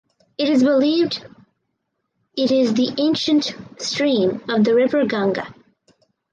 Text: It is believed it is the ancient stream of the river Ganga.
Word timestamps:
It 0.35 0.49
is 0.49 0.63
believed 0.63 1.23
it 2.35 2.51
is 2.51 2.73
the 2.73 2.89
ancient 2.97 3.53
stream 3.77 4.41
of 4.49 4.63
the 4.63 4.73
river 4.73 5.05
Ganga. 5.05 5.53